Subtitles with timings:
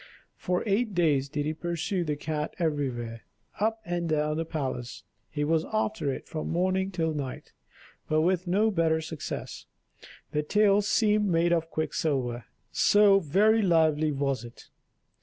[0.35, 3.21] For eight days did he pursue the cat everywhere:
[3.59, 7.53] up and down the palace he was after it from morning till night,
[8.09, 9.67] but with no better success;
[10.31, 14.69] the tail seemed made of quicksilver, so very lively was it.